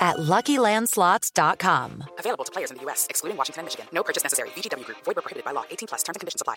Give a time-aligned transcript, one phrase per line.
[0.00, 2.04] at LuckyLandSlots.com.
[2.18, 3.86] Available to players in the U.S., excluding Washington and Michigan.
[3.92, 4.48] No purchase necessary.
[4.56, 4.98] VGW Group.
[5.04, 5.64] Void prohibited by law.
[5.70, 6.02] 18 plus.
[6.02, 6.56] Terms and conditions apply.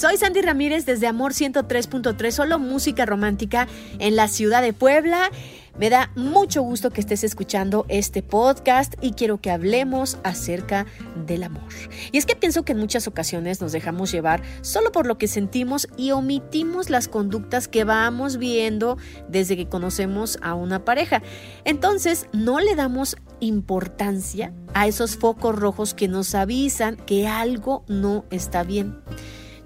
[0.00, 5.30] Soy Sandy Ramírez desde Amor 103.3, solo música romántica en la ciudad de Puebla.
[5.80, 10.84] Me da mucho gusto que estés escuchando este podcast y quiero que hablemos acerca
[11.26, 11.72] del amor.
[12.12, 15.26] Y es que pienso que en muchas ocasiones nos dejamos llevar solo por lo que
[15.26, 18.98] sentimos y omitimos las conductas que vamos viendo
[19.30, 21.22] desde que conocemos a una pareja.
[21.64, 28.26] Entonces, no le damos importancia a esos focos rojos que nos avisan que algo no
[28.30, 28.98] está bien.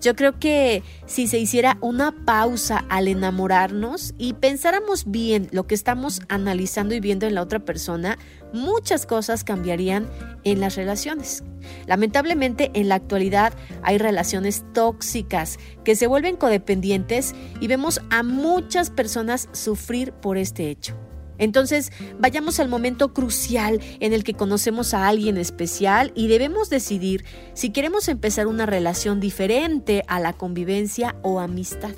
[0.04, 5.74] Yo creo que si se hiciera una pausa al enamorarnos y pensáramos bien lo que
[5.74, 8.18] estamos analizando y viendo en la otra persona,
[8.52, 10.06] muchas cosas cambiarían
[10.45, 11.42] en las relaciones.
[11.87, 18.90] Lamentablemente en la actualidad hay relaciones tóxicas que se vuelven codependientes y vemos a muchas
[18.90, 20.98] personas sufrir por este hecho.
[21.38, 27.24] Entonces, vayamos al momento crucial en el que conocemos a alguien especial y debemos decidir
[27.54, 31.93] si queremos empezar una relación diferente a la convivencia o amistad.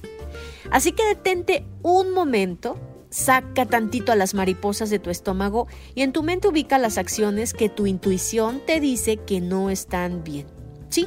[0.70, 2.78] Así que detente un momento,
[3.10, 7.54] saca tantito a las mariposas de tu estómago y en tu mente ubica las acciones
[7.54, 10.55] que tu intuición te dice que no están bien.
[10.88, 11.06] Sí,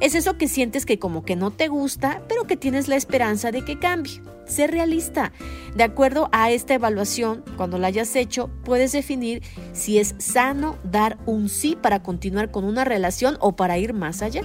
[0.00, 3.50] es eso que sientes que como que no te gusta, pero que tienes la esperanza
[3.50, 4.20] de que cambie.
[4.46, 5.32] Sé realista.
[5.74, 11.18] De acuerdo a esta evaluación, cuando la hayas hecho, puedes definir si es sano dar
[11.24, 14.42] un sí para continuar con una relación o para ir más allá.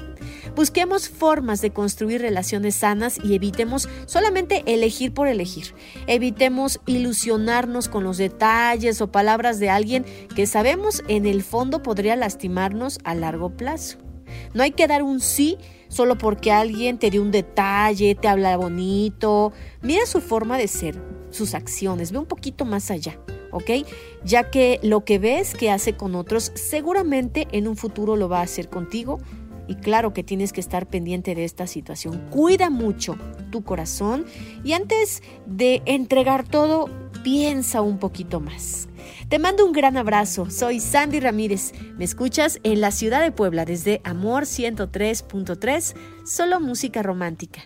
[0.56, 5.76] Busquemos formas de construir relaciones sanas y evitemos solamente elegir por elegir.
[6.08, 10.06] Evitemos ilusionarnos con los detalles o palabras de alguien
[10.36, 14.09] que sabemos en el fondo podría lastimarnos a largo plazo.
[14.54, 15.58] No hay que dar un sí
[15.90, 19.52] solo porque alguien te dio un detalle, te habla bonito.
[19.82, 21.02] Mira su forma de ser,
[21.32, 23.20] sus acciones, ve un poquito más allá,
[23.52, 23.86] ¿ok?
[24.24, 28.40] Ya que lo que ves que hace con otros, seguramente en un futuro lo va
[28.40, 29.20] a hacer contigo.
[29.68, 32.26] Y claro que tienes que estar pendiente de esta situación.
[32.32, 33.16] Cuida mucho
[33.52, 34.26] tu corazón
[34.64, 36.90] y antes de entregar todo,
[37.24, 38.89] piensa un poquito más.
[39.30, 40.50] Te mando un gran abrazo.
[40.50, 41.74] Soy Sandy Ramírez.
[41.98, 45.94] Me escuchas en la ciudad de Puebla desde Amor 103.3,
[46.26, 47.62] solo música romántica.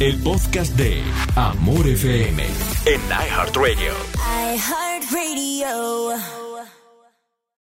[0.00, 1.00] El podcast de
[1.36, 2.42] Amor FM
[2.86, 3.92] en iHeartRadio.
[4.56, 6.47] iHeartRadio.